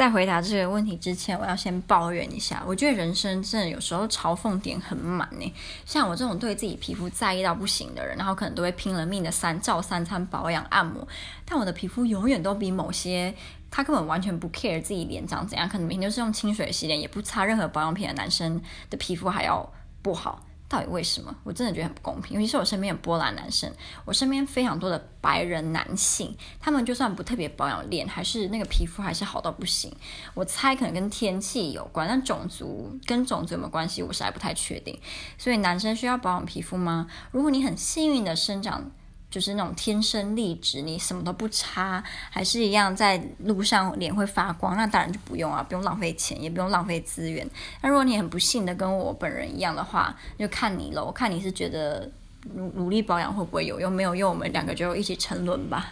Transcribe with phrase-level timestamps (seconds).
[0.00, 2.62] 在回答这个问题之前，我要先抱怨一下。
[2.66, 5.54] 我觉得人生真的有时候嘲讽点很满呢。
[5.84, 11.06] 像我这种对自己皮肤在意到不行的人，然后可能都会拼了命的三照三餐保养按摩，
[11.44, 13.34] 但我的皮肤永远都比某些
[13.70, 18.58] 他根本完全不 care 自己脸长怎样，可能每天都是用清水洗脸，也不擦任何保养品的男生
[18.88, 19.70] 的皮肤还要
[20.00, 20.42] 不好。
[20.70, 21.36] 到底为什么？
[21.42, 22.36] 我真的觉得很不公平。
[22.36, 23.70] 尤其是我身边的波兰男生，
[24.04, 29.92] 我身边非常多的白人男性，他们就算不特别保养脸，还是那个皮肤还是好到不行。
[30.32, 34.96] 我猜可能跟天气有关，但种族跟种族有没有关系，我实在不太确定。
[35.36, 37.08] 所以男生需要保养皮肤吗？
[37.32, 38.92] 如果你很幸运的生长。
[39.30, 47.48] 就是那种天生丽质，你什么都不差，还是一样在路上脸会发光，那当然就不用啊，不用浪费钱，也不用浪费资源。
[47.80, 51.04] 那如果你很不幸的跟我本人一样的话，就看你了。
[51.04, 52.10] 我看你是觉得
[52.54, 53.92] 努努力保养会不会有用？
[53.92, 55.86] 没有用，我们两个就一起沉沦吧。